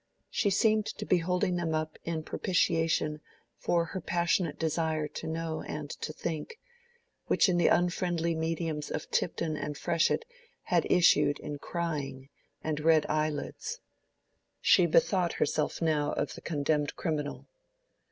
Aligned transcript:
She 0.31 0.49
seemed 0.49 0.87
to 0.87 1.05
be 1.05 1.19
holding 1.19 1.57
them 1.57 1.75
up 1.75 1.99
in 2.05 2.23
propitiation 2.23 3.21
for 3.55 3.85
her 3.85 4.01
passionate 4.01 4.57
desire 4.57 5.07
to 5.09 5.27
know 5.27 5.61
and 5.61 5.91
to 5.91 6.11
think, 6.11 6.59
which 7.27 7.47
in 7.47 7.57
the 7.57 7.67
unfriendly 7.67 8.33
mediums 8.33 8.89
of 8.89 9.11
Tipton 9.11 9.55
and 9.55 9.77
Freshitt 9.77 10.25
had 10.63 10.87
issued 10.91 11.37
in 11.39 11.59
crying 11.59 12.29
and 12.63 12.79
red 12.79 13.05
eyelids. 13.09 13.79
She 14.59 14.87
bethought 14.87 15.33
herself 15.33 15.83
now 15.83 16.13
of 16.13 16.33
the 16.33 16.41
condemned 16.41 16.95
criminal. 16.95 17.47